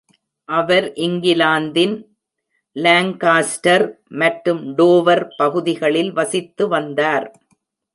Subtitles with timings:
[0.49, 1.93] அவர் இங்கிலாந்தின்
[2.75, 3.85] லான்காஸ்டர்
[4.15, 7.27] மற்றும் டோவர் பகுதிகளில் வசித்து வந்தார்.